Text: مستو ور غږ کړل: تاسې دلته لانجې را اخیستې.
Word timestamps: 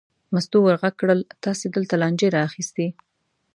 مستو 0.33 0.57
ور 0.63 0.75
غږ 0.81 0.93
کړل: 1.01 1.19
تاسې 1.43 1.65
دلته 1.75 1.93
لانجې 2.01 2.27
را 2.33 2.41
اخیستې. 2.49 2.87